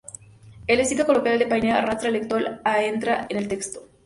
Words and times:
El 0.65 0.79
estilo 0.79 1.05
coloquial 1.05 1.37
de 1.37 1.45
Paine 1.45 1.73
arrastra 1.73 2.07
al 2.07 2.13
lector 2.13 2.59
a 2.63 2.81
entrar 2.83 3.27
en 3.29 3.37
el 3.37 3.47
texto. 3.47 3.83